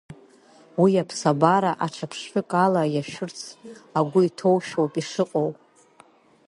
[0.81, 3.39] Уи аԥсабара аҽа ԥштәык ала иашәырц
[3.99, 5.49] агәы иҭоушәоуп ишыҟоу.